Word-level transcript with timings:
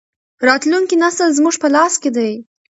راتلونکی 0.47 0.95
نسل 1.03 1.29
زموږ 1.37 1.55
په 1.61 1.67
لاس 1.75 1.93
کې 2.01 2.09
دی. 2.15 2.31